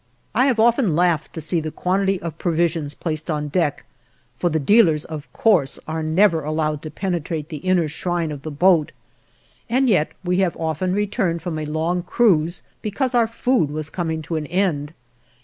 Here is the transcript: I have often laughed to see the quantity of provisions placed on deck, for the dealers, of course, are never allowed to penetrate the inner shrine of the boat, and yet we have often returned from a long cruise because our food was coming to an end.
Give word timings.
I 0.33 0.47
have 0.47 0.59
often 0.59 0.95
laughed 0.95 1.31
to 1.35 1.41
see 1.41 1.59
the 1.59 1.69
quantity 1.69 2.19
of 2.23 2.39
provisions 2.39 2.95
placed 2.95 3.29
on 3.29 3.49
deck, 3.49 3.85
for 4.35 4.49
the 4.49 4.57
dealers, 4.57 5.05
of 5.05 5.31
course, 5.31 5.77
are 5.87 6.01
never 6.01 6.43
allowed 6.43 6.81
to 6.81 6.89
penetrate 6.89 7.49
the 7.49 7.57
inner 7.57 7.87
shrine 7.87 8.31
of 8.31 8.41
the 8.41 8.49
boat, 8.49 8.93
and 9.69 9.87
yet 9.87 10.11
we 10.23 10.37
have 10.37 10.57
often 10.57 10.95
returned 10.95 11.43
from 11.43 11.59
a 11.59 11.65
long 11.65 12.01
cruise 12.01 12.63
because 12.81 13.13
our 13.13 13.27
food 13.27 13.69
was 13.69 13.91
coming 13.91 14.23
to 14.23 14.37
an 14.37 14.47
end. 14.47 14.93